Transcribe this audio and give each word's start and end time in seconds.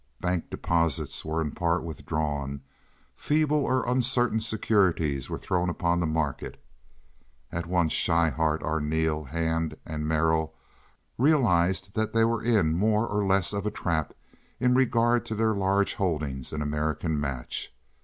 Bank 0.19 0.49
deposits 0.49 1.23
were 1.23 1.41
in 1.41 1.51
part 1.51 1.83
withdrawn; 1.83 2.61
feeble 3.15 3.59
or 3.63 3.87
uncertain 3.87 4.39
securities 4.39 5.29
were 5.29 5.37
thrown 5.37 5.69
upon 5.69 5.99
the 5.99 6.07
market. 6.07 6.59
All 7.53 7.59
at 7.59 7.67
once 7.67 7.93
Schryhart, 7.93 8.63
Arneel, 8.63 9.25
Hand, 9.25 9.77
and 9.85 10.07
Merrill 10.07 10.55
realized 11.19 11.93
that 11.93 12.13
they 12.13 12.25
were 12.25 12.41
in 12.41 12.73
more 12.75 13.05
or 13.07 13.23
less 13.27 13.53
of 13.53 13.67
a 13.67 13.69
trap 13.69 14.15
in 14.59 14.73
regard 14.73 15.23
to 15.27 15.35
their 15.35 15.53
large 15.53 15.93
holdings 15.93 16.51
in 16.51 16.63
American 16.63 17.19
Match. 17.19 17.71